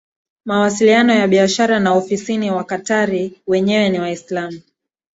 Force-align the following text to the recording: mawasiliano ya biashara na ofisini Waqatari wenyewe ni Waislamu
mawasiliano 0.45 1.13
ya 1.13 1.27
biashara 1.27 1.79
na 1.79 1.93
ofisini 1.93 2.51
Waqatari 2.51 3.41
wenyewe 3.47 3.89
ni 3.89 3.99
Waislamu 3.99 4.61